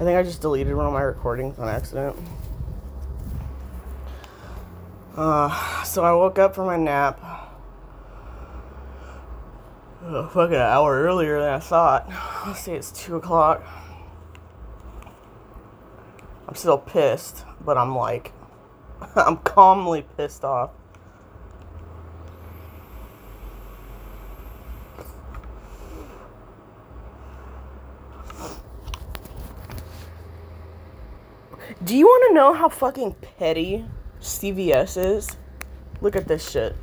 [0.00, 2.16] I think I just deleted one of my recordings on accident.
[5.14, 7.20] Uh, so I woke up from my nap.
[10.02, 12.08] Uh, fucking an hour earlier than I thought.
[12.46, 13.62] Let's see, it's 2 o'clock.
[16.48, 18.32] I'm still pissed, but I'm like,
[19.14, 20.70] I'm calmly pissed off.
[31.90, 33.84] Do you want to know how fucking petty
[34.20, 35.36] CVS is?
[36.00, 36.76] Look at this shit.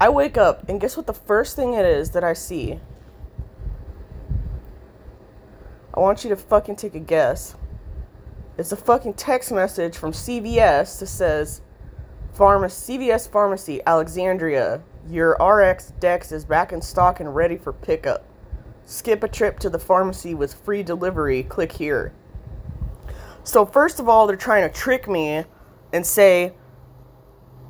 [0.00, 2.80] I wake up and guess what the first thing it is that I see?
[5.92, 7.54] I want you to fucking take a guess.
[8.56, 11.60] It's a fucking text message from CVS that says,
[12.32, 18.24] Pharmacy, CVS Pharmacy, Alexandria, your RX Dex is back in stock and ready for pickup.
[18.86, 21.42] Skip a trip to the pharmacy with free delivery.
[21.42, 22.14] Click here.
[23.44, 25.44] So, first of all, they're trying to trick me
[25.92, 26.54] and say,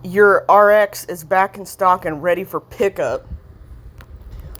[0.04, 3.26] Your RX is back in stock and ready for pickup.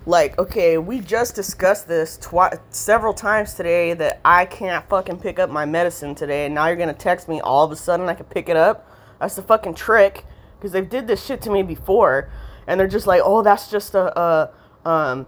[0.07, 5.39] Like, okay, we just discussed this twi- several times today that I can't fucking pick
[5.39, 8.15] up my medicine today, and now you're gonna text me all of a sudden I
[8.15, 8.91] can pick it up?
[9.21, 10.27] That's the fucking trick,
[10.59, 12.29] because they've did this shit to me before,
[12.67, 14.51] and they're just like, oh, that's just a, a
[14.89, 15.27] um,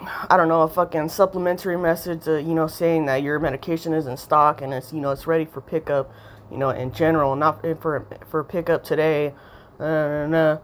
[0.00, 4.06] I don't know, a fucking supplementary message, uh, you know, saying that your medication is
[4.06, 6.12] in stock and it's, you know, it's ready for pickup,
[6.50, 9.34] you know, in general, not for for pickup today.
[9.80, 10.58] Uh,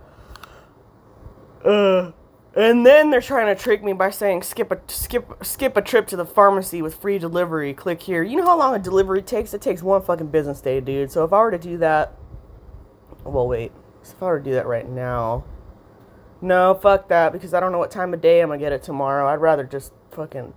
[1.65, 2.13] uh,
[2.57, 6.07] and then they're trying to trick me by saying skip a skip skip a trip
[6.09, 7.75] to the pharmacy with free delivery.
[7.75, 8.23] Click here.
[8.23, 9.53] You know how long a delivery takes?
[9.55, 11.11] It takes one fucking business day, dude.
[11.11, 12.15] So if I were to do that,
[13.25, 13.73] well, wait.
[14.03, 15.45] If I were to do that right now,
[16.45, 18.83] no, fuck that, because I don't know what time of day I'm gonna get it
[18.83, 19.27] tomorrow.
[19.27, 20.55] I'd rather just fucking.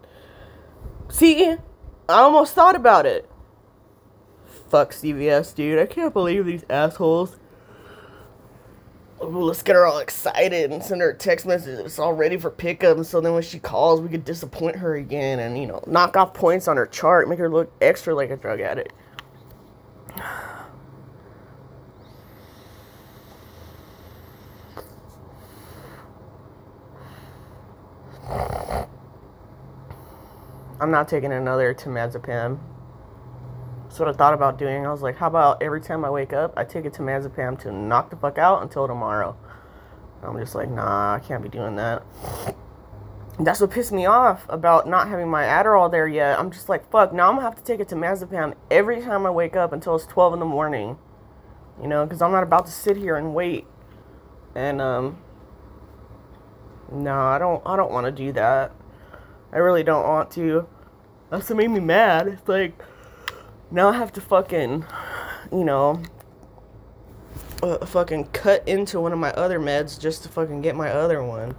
[1.09, 1.57] See, I
[2.07, 3.29] almost thought about it.
[4.69, 5.79] Fuck CVS, dude.
[5.79, 7.37] I can't believe these assholes.
[9.23, 11.79] Ooh, let's get her all excited and send her a text message.
[11.79, 15.39] It's all ready for pickup, so then when she calls, we could disappoint her again
[15.39, 18.35] and, you know, knock off points on her chart, make her look extra like a
[18.35, 18.93] drug addict.
[30.79, 32.59] I'm not taking another temazepam.
[33.83, 34.85] That's what I thought about doing.
[34.85, 37.71] I was like, how about every time I wake up, I take a temazepam to
[37.71, 39.35] knock the fuck out until tomorrow.
[40.21, 42.03] I'm just like, nah, I can't be doing that.
[43.39, 46.39] That's what pissed me off about not having my Adderall there yet.
[46.39, 49.29] I'm just like, fuck, now I'm gonna have to take a temazepam every time I
[49.29, 50.97] wake up until it's 12 in the morning.
[51.81, 53.65] You know, because I'm not about to sit here and wait.
[54.55, 55.19] And, um,
[56.91, 58.71] no, I don't, I don't want to do that.
[59.51, 60.67] I really don't want to.
[61.29, 62.27] That's what made me mad.
[62.27, 62.81] It's like
[63.71, 64.85] now I have to fucking,
[65.51, 66.01] you know,
[67.61, 71.23] uh, fucking cut into one of my other meds just to fucking get my other
[71.23, 71.55] one.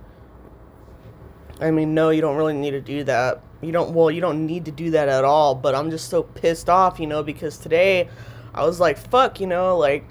[1.61, 3.43] I mean, no, you don't really need to do that.
[3.61, 6.23] You don't, well, you don't need to do that at all, but I'm just so
[6.23, 8.09] pissed off, you know, because today
[8.55, 10.05] I was like, fuck, you know, like,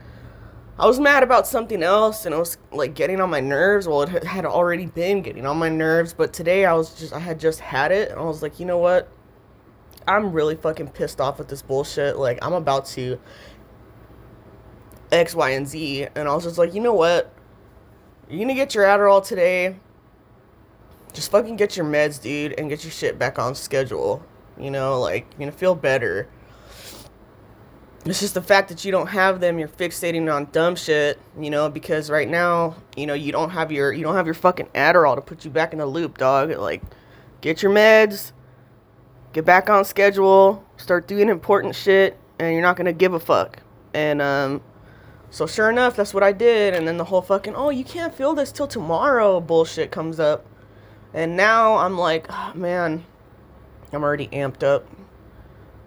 [0.79, 3.88] I was mad about something else and it was like getting on my nerves.
[3.88, 7.19] Well, it had already been getting on my nerves, but today I was just, I
[7.19, 9.09] had just had it and I was like, you know what?
[10.07, 12.17] I'm really fucking pissed off with this bullshit.
[12.17, 13.19] Like, I'm about to
[15.11, 16.07] X, Y, and Z.
[16.16, 17.33] And I was just like, you know what?
[18.29, 19.77] You're gonna get your Adderall today.
[21.13, 24.23] Just fucking get your meds, dude, and get your shit back on schedule.
[24.59, 26.29] You know, like, you're gonna feel better.
[28.09, 31.50] It's just the fact that you don't have them, you're fixating on dumb shit, you
[31.50, 34.68] know, because right now, you know, you don't have your you don't have your fucking
[34.68, 36.50] Adderall to put you back in the loop, dog.
[36.51, 36.81] Like,
[37.41, 38.31] get your meds,
[39.34, 43.59] get back on schedule, start doing important shit, and you're not gonna give a fuck.
[43.94, 44.62] And um
[45.29, 48.13] so sure enough, that's what I did, and then the whole fucking oh you can't
[48.13, 50.46] feel this till tomorrow bullshit comes up.
[51.13, 53.06] And now I'm like, oh, man,
[53.91, 54.85] I'm already amped up.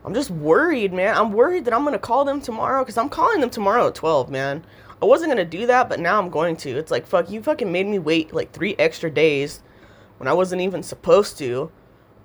[0.05, 1.17] I'm just worried, man.
[1.17, 4.31] I'm worried that I'm gonna call them tomorrow because I'm calling them tomorrow at 12,
[4.31, 4.64] man.
[5.02, 6.70] I wasn't gonna do that, but now I'm going to.
[6.70, 9.62] It's like, fuck, you fucking made me wait like three extra days
[10.19, 11.70] when I wasn't even supposed to.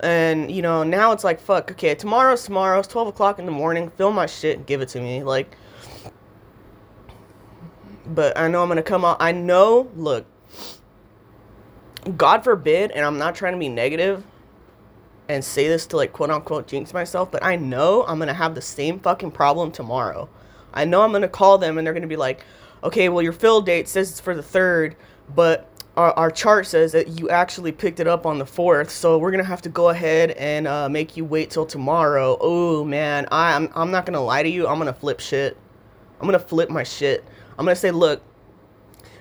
[0.00, 3.52] And, you know, now it's like, fuck, okay, tomorrow's tomorrow, it's 12 o'clock in the
[3.52, 5.22] morning, film my shit and give it to me.
[5.22, 5.56] Like,
[8.06, 9.16] but I know I'm gonna come out.
[9.20, 10.26] I know, look,
[12.16, 14.22] God forbid, and I'm not trying to be negative,
[15.28, 18.54] and say this to like quote unquote jinx myself, but I know I'm gonna have
[18.54, 20.28] the same fucking problem tomorrow.
[20.72, 22.44] I know I'm gonna call them and they're gonna be like,
[22.84, 24.96] okay, well your fill date says it's for the third,
[25.34, 29.18] but our, our chart says that you actually picked it up on the 4th, so
[29.18, 32.36] we're gonna have to go ahead and uh, make you wait till tomorrow.
[32.40, 35.56] Oh man, I, I'm, I'm not gonna lie to you, I'm gonna flip shit.
[36.20, 37.24] I'm gonna flip my shit.
[37.58, 38.22] I'm gonna say, look,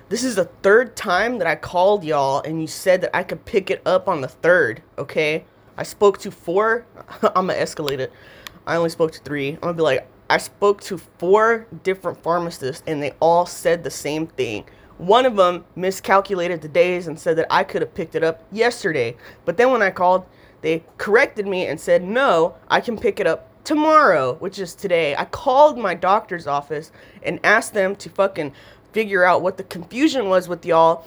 [0.09, 3.43] this is the third time that I called y'all and you said that I could
[3.45, 5.45] pick it up on the 3rd, okay?
[5.77, 6.85] I spoke to four,
[7.21, 8.11] I'm gonna escalate it.
[8.67, 9.53] I only spoke to three.
[9.53, 13.91] I'm gonna be like, I spoke to four different pharmacists and they all said the
[13.91, 14.65] same thing.
[14.97, 18.43] One of them miscalculated the days and said that I could have picked it up
[18.51, 19.17] yesterday.
[19.43, 20.25] But then when I called,
[20.61, 25.15] they corrected me and said, no, I can pick it up tomorrow, which is today.
[25.15, 26.91] I called my doctor's office
[27.23, 28.53] and asked them to fucking
[28.93, 31.05] figure out what the confusion was with y'all.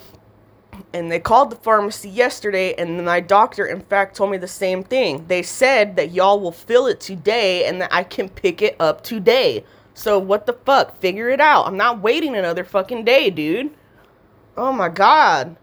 [0.93, 4.83] And they called the pharmacy yesterday, and my doctor, in fact, told me the same
[4.83, 5.25] thing.
[5.27, 9.03] They said that y'all will fill it today and that I can pick it up
[9.03, 9.65] today.
[9.95, 11.01] So, what the fuck?
[11.01, 11.67] Figure it out.
[11.67, 13.71] I'm not waiting another fucking day, dude.
[14.57, 15.57] Oh my god.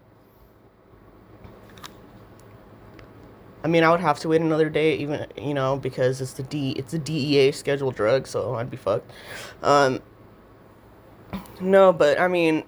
[3.66, 6.44] I mean, I would have to wait another day, even you know, because it's the
[6.44, 9.10] D, it's a DEA scheduled drug, so I'd be fucked.
[9.62, 10.00] Um,
[11.60, 12.62] no, but I mean,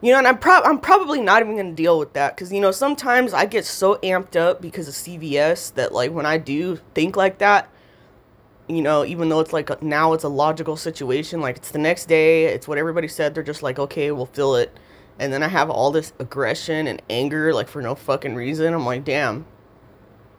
[0.00, 2.60] you know, and I'm prob I'm probably not even gonna deal with that, cause you
[2.60, 6.76] know, sometimes I get so amped up because of CVS that like when I do
[6.94, 7.68] think like that,
[8.68, 12.06] you know, even though it's like now it's a logical situation, like it's the next
[12.06, 14.76] day, it's what everybody said, they're just like, okay, we'll fill it
[15.18, 18.72] and then I have all this aggression and anger like for no fucking reason.
[18.72, 19.46] I'm like, damn.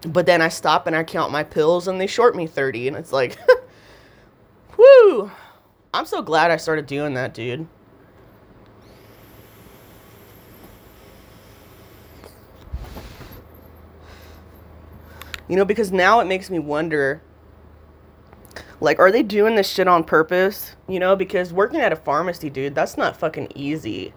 [0.08, 2.98] But then I stop and I count my pills and they short me 30 and
[2.98, 3.38] it's like
[4.78, 5.32] whoo.
[5.94, 7.68] I'm so glad I started doing that, dude.
[15.50, 17.22] You know, because now it makes me wonder
[18.82, 20.76] like, are they doing this shit on purpose?
[20.88, 24.14] You know, because working at a pharmacy, dude, that's not fucking easy.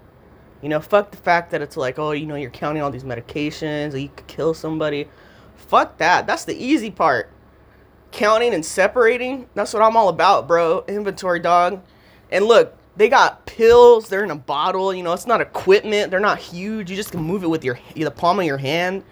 [0.62, 3.02] You know, fuck the fact that it's like, oh, you know, you're counting all these
[3.02, 5.08] medications, or you could kill somebody.
[5.56, 6.26] Fuck that.
[6.26, 7.31] That's the easy part.
[8.12, 10.84] Counting and separating, that's what I'm all about, bro.
[10.87, 11.82] Inventory dog.
[12.31, 16.20] And look, they got pills, they're in a bottle, you know, it's not equipment, they're
[16.20, 16.90] not huge.
[16.90, 19.02] You just can move it with your the palm of your hand.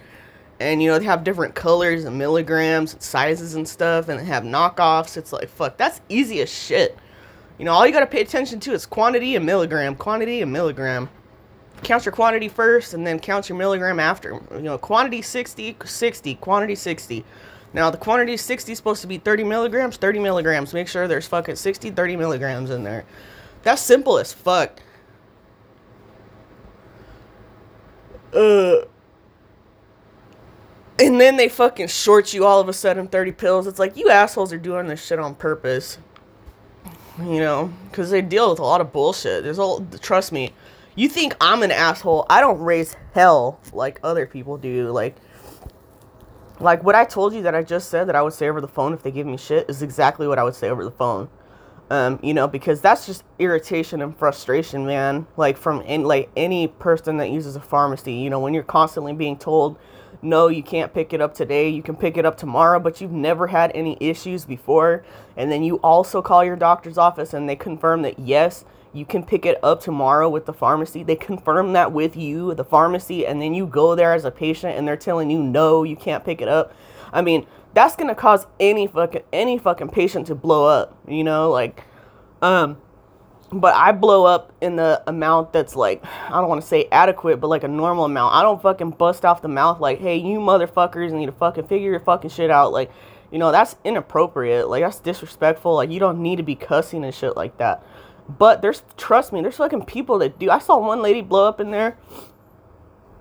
[0.61, 4.25] And you know, they have different colors and milligrams and sizes and stuff, and they
[4.25, 5.17] have knockoffs.
[5.17, 6.97] It's like, fuck, that's easy as shit.
[7.59, 11.09] You know, all you gotta pay attention to is quantity and milligram, quantity and milligram
[11.83, 14.41] count your quantity first and then count your milligram after.
[14.53, 17.25] You know, quantity 60, 60, quantity 60.
[17.73, 20.75] Now, the quantity 60 is supposed to be 30 milligrams, 30 milligrams.
[20.75, 23.05] Make sure there's fucking 60, 30 milligrams in there.
[23.63, 24.81] That's simple as fuck.
[28.35, 28.83] Uh,
[31.01, 33.67] and then they fucking short you all of a sudden 30 pills.
[33.67, 35.99] It's like, you assholes are doing this shit on purpose.
[37.19, 39.43] You know, because they deal with a lot of bullshit.
[39.43, 40.53] There's all, trust me,
[40.95, 42.27] you think I'm an asshole?
[42.31, 44.91] I don't raise hell like other people do.
[44.91, 45.17] Like,
[46.61, 48.69] like what I told you that I just said that I would say over the
[48.69, 51.29] phone if they give me shit is exactly what I would say over the phone.
[51.91, 55.27] Um, you know, because that's just irritation and frustration, man.
[55.37, 59.13] Like from in, like any person that uses a pharmacy, you know, when you're constantly
[59.13, 59.77] being told,
[60.23, 63.13] no, you can't pick it up today, you can pick it up tomorrow, but you've
[63.13, 65.05] never had any issues before,
[65.37, 69.23] and then you also call your doctor's office and they confirm that yes, you can
[69.23, 71.03] pick it up tomorrow with the pharmacy.
[71.03, 74.77] They confirm that with you, the pharmacy, and then you go there as a patient
[74.77, 76.75] and they're telling you no, you can't pick it up.
[77.13, 81.51] I mean, that's gonna cause any fucking any fucking patient to blow up, you know,
[81.51, 81.85] like
[82.43, 82.79] um
[83.53, 87.39] but I blow up in the amount that's like I don't want to say adequate,
[87.41, 88.35] but like a normal amount.
[88.35, 91.91] I don't fucking bust off the mouth like, "Hey, you motherfuckers need to fucking figure
[91.91, 92.91] your fucking shit out." Like,
[93.31, 94.69] you know, that's inappropriate.
[94.69, 95.75] Like that's disrespectful.
[95.75, 97.85] Like you don't need to be cussing and shit like that.
[98.39, 100.51] But there's, trust me, there's fucking people that do.
[100.51, 101.97] I saw one lady blow up in there.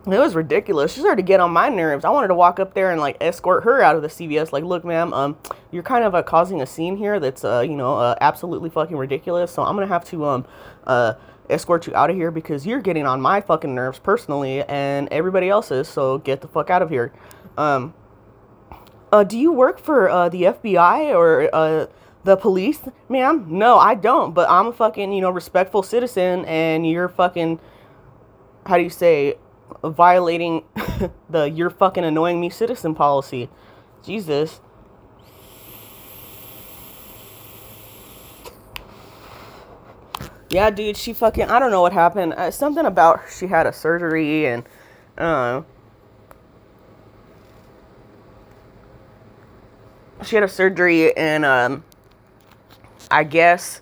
[0.05, 0.93] It was ridiculous.
[0.93, 2.05] She started to get on my nerves.
[2.05, 4.53] I wanted to walk up there and like escort her out of the CVS.
[4.53, 5.37] Like, look, ma'am, um,
[5.71, 8.95] you're kind of uh, causing a scene here that's, uh, you know, uh, absolutely fucking
[8.95, 9.51] ridiculous.
[9.51, 10.45] So I'm gonna have to, um,
[10.87, 11.13] uh,
[11.49, 15.49] escort you out of here because you're getting on my fucking nerves personally, and everybody
[15.49, 15.87] else's.
[15.87, 17.11] So get the fuck out of here.
[17.57, 17.93] Um,
[19.11, 21.87] uh, do you work for uh, the FBI or uh,
[22.23, 23.45] the police, ma'am?
[23.49, 24.33] No, I don't.
[24.33, 27.59] But I'm a fucking, you know, respectful citizen, and you're fucking,
[28.65, 29.35] how do you say,
[29.83, 30.63] violating
[31.29, 33.49] the you're fucking annoying me citizen policy.
[34.03, 34.61] Jesus.
[40.49, 42.33] Yeah, dude, she fucking, I don't know what happened.
[42.33, 44.63] Uh, something about she had a surgery and,
[45.15, 45.61] uh,
[50.23, 51.83] she had a surgery and, um,
[53.11, 53.81] I guess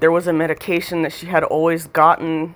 [0.00, 2.54] there was a medication that she had always gotten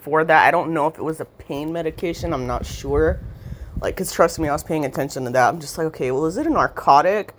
[0.00, 0.46] for that.
[0.46, 2.32] I don't know if it was a pain medication.
[2.32, 3.20] I'm not sure.
[3.80, 5.48] Like, cause trust me, I was paying attention to that.
[5.48, 7.34] I'm just like, okay, well, is it a narcotic,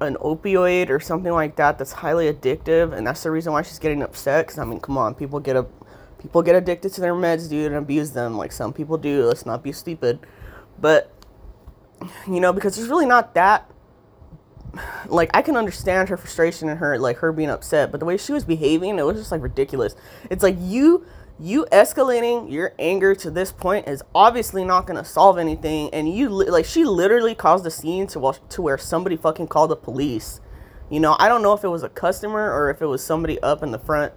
[0.00, 3.78] an opioid, or something like that that's highly addictive, and that's the reason why she's
[3.78, 4.48] getting upset?
[4.48, 5.66] Cause I mean, come on, people get a,
[6.18, 9.24] people get addicted to their meds, dude, and abuse them like some people do.
[9.24, 10.18] Let's not be stupid,
[10.78, 11.10] but
[12.26, 13.70] you know, because there's really not that
[15.06, 18.16] like I can understand her frustration and her like her being upset, but the way
[18.16, 19.94] she was behaving, it was just like ridiculous.
[20.30, 21.04] It's like you
[21.38, 26.14] you escalating your anger to this point is obviously not going to solve anything and
[26.14, 29.76] you li- like she literally caused a scene to to where somebody fucking called the
[29.76, 30.40] police.
[30.90, 33.40] You know, I don't know if it was a customer or if it was somebody
[33.40, 34.12] up in the front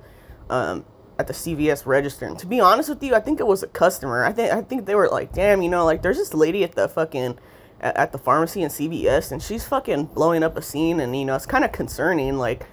[0.50, 0.85] um,
[1.17, 2.25] at the CVS register.
[2.25, 4.25] And to be honest with you, I think it was a customer.
[4.25, 6.74] I think I think they were like, "Damn, you know, like there's this lady at
[6.74, 7.39] the fucking
[7.86, 11.25] at, at the pharmacy in CVS and she's fucking blowing up a scene and you
[11.25, 12.65] know, it's kind of concerning like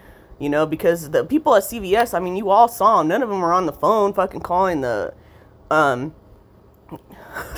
[0.42, 3.07] you know, because the people at CVS, I mean, you all saw them.
[3.07, 5.14] None of them were on the phone fucking calling the,
[5.71, 6.16] um,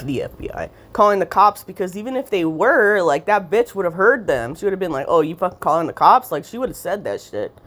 [0.02, 3.94] the FBI, calling the cops because even if they were, like, that bitch would have
[3.94, 4.54] heard them.
[4.54, 6.30] She would have been like, oh, you fucking calling the cops?
[6.30, 7.58] Like, she would have said that shit.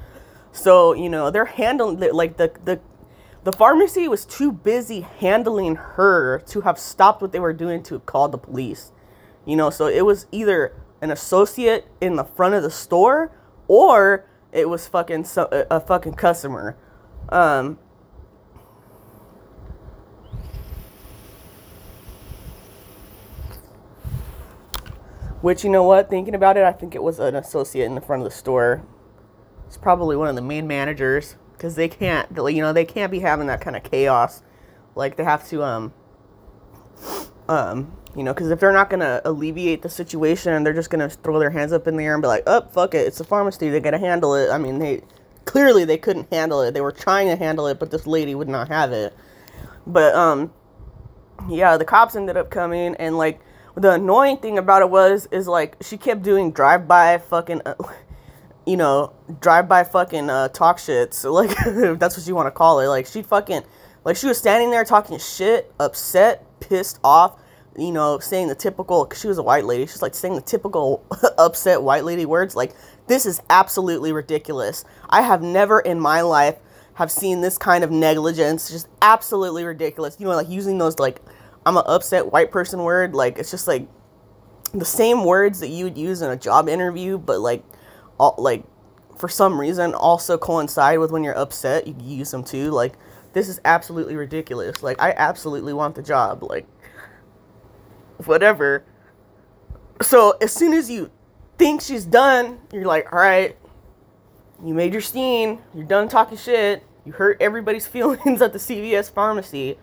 [0.51, 2.79] So, you know, they're handling, like, the, the,
[3.43, 7.97] the pharmacy was too busy handling her to have stopped what they were doing to
[8.01, 8.91] call the police.
[9.47, 13.31] You know, so it was either an associate in the front of the store
[13.69, 16.75] or it was fucking so, a fucking customer.
[17.29, 17.79] Um,
[25.41, 26.09] which you know what?
[26.09, 28.83] Thinking about it, I think it was an associate in the front of the store.
[29.65, 33.19] It's probably one of the main managers because they can't, you know, they can't be
[33.19, 34.43] having that kind of chaos.
[34.93, 35.93] Like they have to, um,
[37.47, 41.07] um, you know, because if they're not gonna alleviate the situation and they're just gonna
[41.09, 43.23] throw their hands up in the air and be like, oh, fuck it, it's a
[43.23, 45.03] pharmacy, they gotta handle it." I mean, they
[45.45, 46.73] clearly they couldn't handle it.
[46.73, 49.15] They were trying to handle it, but this lady would not have it.
[49.85, 50.51] But um,
[51.47, 53.39] yeah, the cops ended up coming and like
[53.75, 57.61] the annoying thing about it was is like she kept doing drive by fucking.
[57.65, 57.75] Uh,
[58.67, 61.13] you know, drive by fucking uh, talk shit.
[61.13, 61.55] So like,
[61.97, 62.87] that's what you want to call it.
[62.87, 63.63] Like she fucking,
[64.03, 67.39] like she was standing there talking shit, upset, pissed off,
[67.77, 70.41] you know, saying the typical, cause she was a white lady, she's like saying the
[70.41, 71.05] typical
[71.37, 72.55] upset white lady words.
[72.55, 72.73] Like,
[73.07, 74.83] this is absolutely ridiculous.
[75.09, 76.55] I have never in my life
[76.95, 78.69] have seen this kind of negligence.
[78.69, 80.17] Just absolutely ridiculous.
[80.19, 81.21] You know, like using those like,
[81.65, 83.13] I'm an upset white person word.
[83.13, 83.87] Like, it's just like
[84.73, 87.63] the same words that you would use in a job interview, but like,
[88.19, 88.63] all, like
[89.17, 91.85] for some reason also coincide with when you're upset.
[91.85, 92.71] You use them too.
[92.71, 92.93] Like,
[93.33, 94.81] this is absolutely ridiculous.
[94.81, 96.41] Like, I absolutely want the job.
[96.41, 96.65] Like,
[98.25, 98.83] whatever.
[100.01, 101.11] So as soon as you
[101.57, 103.57] think she's done, you're like, all right,
[104.63, 109.11] you made your scene, you're done talking shit, you hurt everybody's feelings at the CVS
[109.11, 109.77] pharmacy.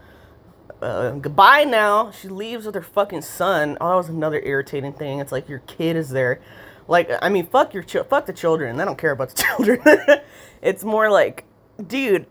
[0.83, 2.11] Uh, goodbye now.
[2.11, 3.79] She leaves with her fucking son.
[3.81, 5.19] Oh, that was another irritating thing.
[5.21, 6.41] It's like your kid is there.
[6.89, 8.79] Like, I mean, fuck your ch- fuck the children.
[8.81, 9.81] I don't care about the children.
[10.61, 11.45] it's more like,
[11.87, 12.27] dude,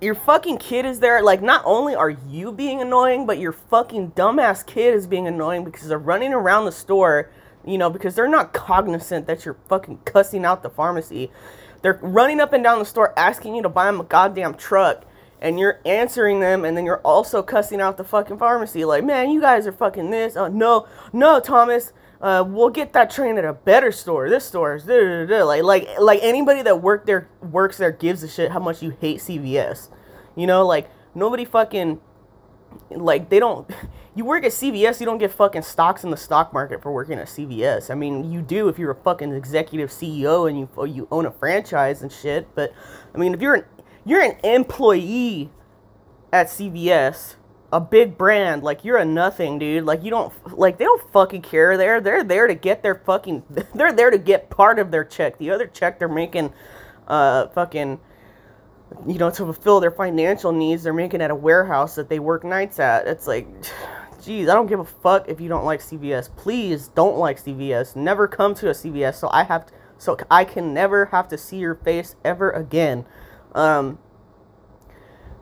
[0.00, 1.22] your fucking kid is there.
[1.22, 5.64] Like, not only are you being annoying, but your fucking dumbass kid is being annoying
[5.64, 7.30] because they're running around the store,
[7.64, 11.30] you know, because they're not cognizant that you're fucking cussing out the pharmacy.
[11.82, 15.04] They're running up and down the store asking you to buy them a goddamn truck,
[15.40, 18.84] and you're answering them, and then you're also cussing out the fucking pharmacy.
[18.84, 20.36] Like, man, you guys are fucking this.
[20.36, 21.92] Oh, no, no, Thomas.
[22.20, 24.28] Uh, we'll get that train at a better store.
[24.28, 28.52] This store is like like like anybody that work there works there gives a shit
[28.52, 29.88] how much you hate CVS.
[30.36, 31.98] You know, like nobody fucking
[32.90, 33.70] like they don't
[34.14, 37.18] you work at CVS, you don't get fucking stocks in the stock market for working
[37.18, 37.90] at CVS.
[37.90, 41.30] I mean, you do if you're a fucking executive CEO and you you own a
[41.30, 42.74] franchise and shit, but
[43.14, 43.64] I mean, if you're an
[44.04, 45.50] you're an employee
[46.32, 47.36] at CVS
[47.72, 49.84] a big brand like you're a nothing dude.
[49.84, 51.76] Like you don't like they don't fucking care.
[51.76, 55.38] There they're there to get their fucking they're there to get part of their check.
[55.38, 56.52] The other check they're making
[57.06, 58.00] uh fucking
[59.06, 62.44] you know to fulfill their financial needs they're making at a warehouse that they work
[62.44, 63.06] nights at.
[63.06, 63.46] It's like
[64.22, 67.96] geez i don't give a fuck if you don't like cvs please don't like cvs
[67.96, 71.38] never come to a cvs so i have to, so i can never have to
[71.38, 73.06] see your face ever again.
[73.54, 73.98] Um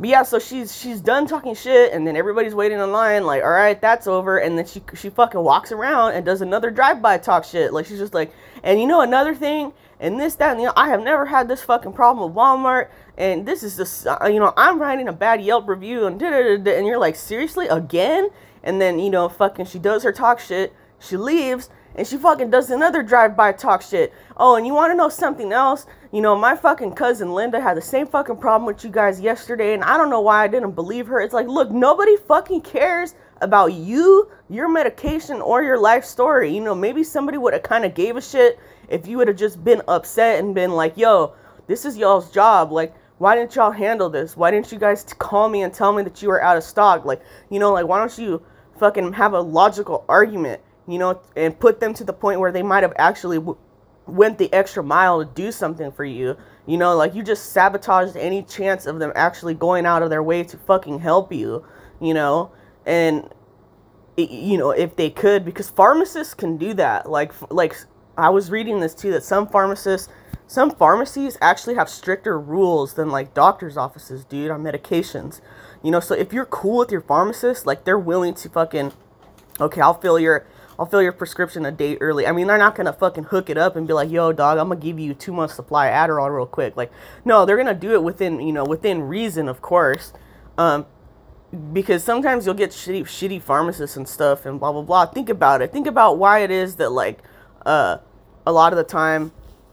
[0.00, 3.42] but yeah, so she's she's done talking shit, and then everybody's waiting in line, like,
[3.42, 7.02] all right, that's over, and then she she fucking walks around and does another drive
[7.02, 10.56] by talk shit, like she's just like, and you know another thing, and this that
[10.56, 14.06] and the I have never had this fucking problem with Walmart, and this is just
[14.06, 16.98] uh, you know I'm writing a bad Yelp review and da da da, and you're
[16.98, 18.28] like seriously again,
[18.62, 22.50] and then you know fucking she does her talk shit, she leaves, And she fucking
[22.50, 24.12] does another drive-by talk shit.
[24.36, 25.84] Oh, and you want to know something else?
[26.12, 29.74] You know, my fucking cousin Linda had the same fucking problem with you guys yesterday,
[29.74, 31.20] and I don't know why I didn't believe her.
[31.20, 36.54] It's like, look, nobody fucking cares about you, your medication, or your life story.
[36.54, 39.36] You know, maybe somebody would have kind of gave a shit if you would have
[39.36, 41.34] just been upset and been like, yo,
[41.66, 42.70] this is y'all's job.
[42.70, 44.36] Like, why didn't y'all handle this?
[44.36, 47.04] Why didn't you guys call me and tell me that you were out of stock?
[47.04, 48.40] Like, you know, like, why don't you
[48.78, 52.62] fucking have a logical argument, you know, and put them to the point where they
[52.62, 53.58] might have actually w-
[54.06, 56.36] went the extra mile to do something for you.
[56.66, 60.22] You know, like you just sabotaged any chance of them actually going out of their
[60.22, 61.64] way to fucking help you,
[62.00, 62.50] you know?
[62.86, 63.28] And
[64.16, 67.08] you know, if they could because pharmacists can do that.
[67.08, 67.76] Like like
[68.16, 70.08] I was reading this too that some pharmacists
[70.46, 75.42] some pharmacies actually have stricter rules than like doctors' offices, dude, on medications.
[75.82, 78.92] You know, so if you're cool with your pharmacist, like they're willing to fucking
[79.60, 80.46] okay, I'll fill your
[80.78, 82.26] I'll fill your prescription a day early.
[82.26, 84.68] I mean, they're not gonna fucking hook it up and be like, "Yo, dog, I'm
[84.68, 86.92] gonna give you two months supply of Adderall real quick." Like,
[87.24, 90.12] no, they're gonna do it within, you know, within reason, of course,
[90.56, 90.86] um,
[91.72, 95.06] because sometimes you'll get shitty, shitty pharmacists and stuff, and blah blah blah.
[95.06, 95.72] Think about it.
[95.72, 97.22] Think about why it is that like,
[97.66, 97.98] uh,
[98.46, 99.32] a lot of the time,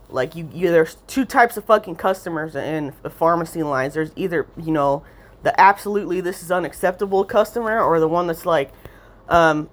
[0.09, 3.93] like you, you there's two types of fucking customers in pharmacy lines.
[3.93, 5.03] There's either you know
[5.43, 8.71] the absolutely this is unacceptable customer or the one that's like
[9.29, 9.69] um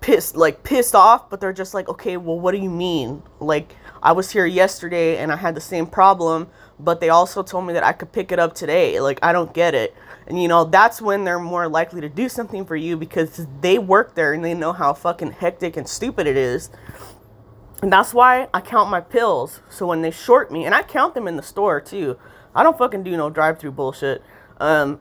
[0.00, 3.22] pissed like pissed off but they're just like okay well what do you mean?
[3.40, 7.66] Like i was here yesterday and i had the same problem but they also told
[7.66, 9.00] me that i could pick it up today.
[9.00, 9.94] Like i don't get it.
[10.26, 13.78] And you know that's when they're more likely to do something for you because they
[13.78, 16.70] work there and they know how fucking hectic and stupid it is.
[17.82, 19.60] And that's why i count my pills.
[19.68, 22.18] So when they short me and i count them in the store too.
[22.54, 24.22] I don't fucking do no drive through bullshit.
[24.58, 25.00] Um,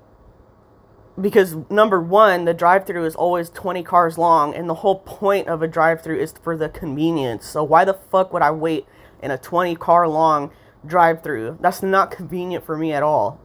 [1.19, 5.61] because number one, the drive-through is always 20 cars long, and the whole point of
[5.61, 7.45] a drive-through is for the convenience.
[7.45, 8.85] So why the fuck would I wait
[9.21, 10.51] in a 20 car long
[10.85, 11.57] drive-through?
[11.59, 13.39] That's not convenient for me at all.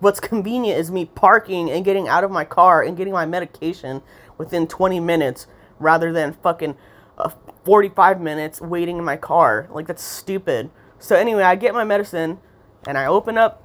[0.00, 4.02] What's convenient is me parking and getting out of my car and getting my medication
[4.36, 5.46] within 20 minutes,
[5.78, 6.76] rather than fucking
[7.18, 7.30] uh,
[7.64, 9.68] 45 minutes waiting in my car.
[9.70, 10.70] Like that's stupid.
[10.98, 12.40] So anyway, I get my medicine
[12.86, 13.62] and I open up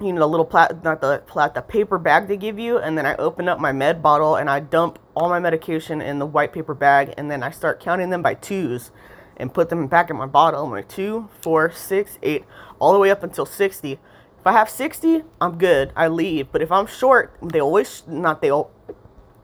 [0.00, 2.98] you know the little plat not the plat the paper bag they give you and
[2.98, 6.26] then i open up my med bottle and i dump all my medication in the
[6.26, 8.90] white paper bag and then i start counting them by twos
[9.36, 10.64] and put them back in my bottle.
[10.64, 12.44] I'm like two four six eight
[12.78, 15.92] all the way up until 60 if i have 60 i'm good.
[15.94, 16.50] I leave.
[16.52, 18.50] But if i'm short they always not they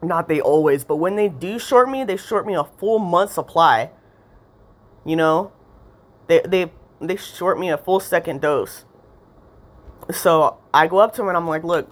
[0.03, 3.33] not they always but when they do short me they short me a full month
[3.33, 3.91] supply.
[5.05, 5.53] You know?
[6.29, 8.85] They they they short me a full second dose
[10.11, 11.91] so I go up to him and I'm like, look,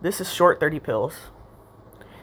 [0.00, 1.14] this is short 30 pills.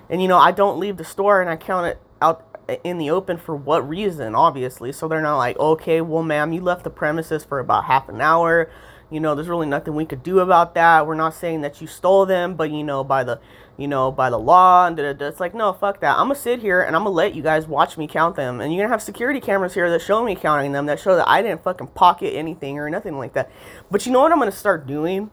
[0.09, 3.09] And you know, I don't leave the store and I count it out in the
[3.09, 4.91] open for what reason, obviously.
[4.91, 8.21] So they're not like, okay, well, ma'am, you left the premises for about half an
[8.21, 8.69] hour.
[9.09, 11.05] You know, there's really nothing we could do about that.
[11.05, 13.39] We're not saying that you stole them, but you know, by the
[13.77, 15.27] you know, by the law and da, da, da.
[15.27, 16.17] it's like, no, fuck that.
[16.17, 18.61] I'm gonna sit here and I'm gonna let you guys watch me count them.
[18.61, 21.27] And you're gonna have security cameras here that show me counting them that show that
[21.27, 23.51] I didn't fucking pocket anything or nothing like that.
[23.89, 25.31] But you know what I'm gonna start doing?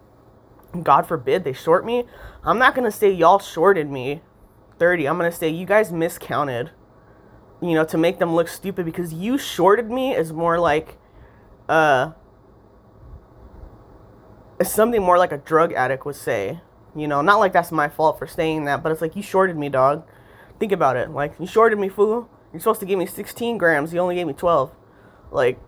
[0.83, 2.05] God forbid they short me.
[2.43, 4.23] I'm not gonna say y'all shorted me
[4.79, 5.07] 30.
[5.07, 6.71] I'm gonna say you guys miscounted.
[7.61, 10.97] You know, to make them look stupid because you shorted me is more like
[11.69, 12.13] uh
[14.61, 16.61] it's something more like a drug addict would say
[16.95, 19.57] you know, not like that's my fault for saying that, but it's like you shorted
[19.57, 20.07] me, dog.
[20.59, 21.11] Think about it.
[21.11, 22.29] Like you shorted me, fool.
[22.53, 23.93] You're supposed to give me 16 grams.
[23.93, 24.73] You only gave me 12.
[25.31, 25.59] Like,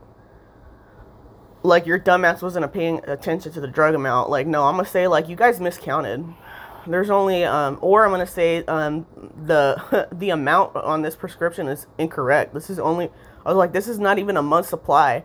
[1.62, 4.30] like your dumbass wasn't paying attention to the drug amount.
[4.30, 6.24] Like, no, I'm gonna say like you guys miscounted.
[6.84, 9.06] There's only, um, or I'm gonna say um,
[9.46, 12.52] the the amount on this prescription is incorrect.
[12.52, 13.10] This is only.
[13.46, 15.24] I was like, this is not even a month supply.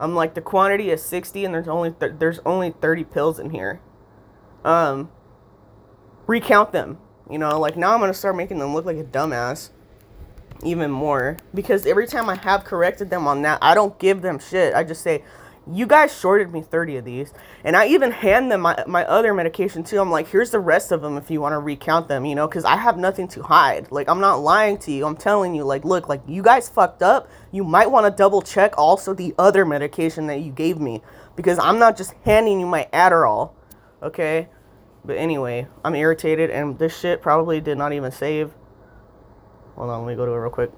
[0.00, 3.50] I'm like, the quantity is 60, and there's only th- there's only 30 pills in
[3.50, 3.80] here.
[4.64, 5.10] Um,
[6.26, 6.98] recount them.
[7.30, 9.70] You know, like now I'm gonna start making them look like a dumbass
[10.64, 14.38] even more because every time I have corrected them on that, I don't give them
[14.38, 14.74] shit.
[14.74, 15.24] I just say,
[15.72, 17.32] you guys shorted me 30 of these.
[17.64, 20.00] And I even hand them my, my other medication too.
[20.00, 22.48] I'm like, here's the rest of them if you want to recount them, you know,
[22.48, 23.90] because I have nothing to hide.
[23.90, 25.06] Like, I'm not lying to you.
[25.06, 27.28] I'm telling you, like, look, like, you guys fucked up.
[27.52, 31.02] You might want to double check also the other medication that you gave me
[31.36, 33.52] because I'm not just handing you my Adderall,
[34.02, 34.48] okay?
[35.04, 38.52] But anyway, I'm irritated, and this shit probably did not even save.
[39.76, 40.72] Hold on, let me go to it real quick.